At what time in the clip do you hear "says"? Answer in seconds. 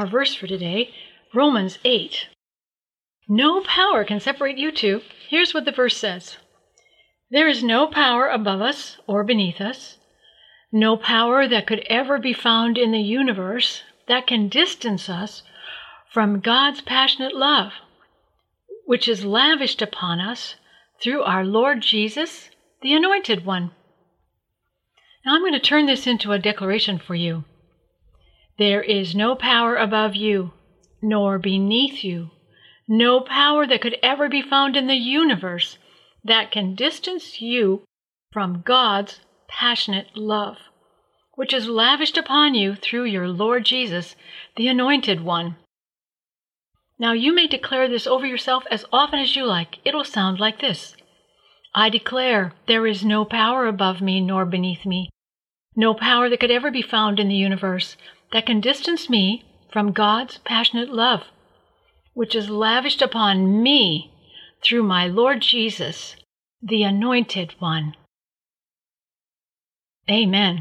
5.94-6.38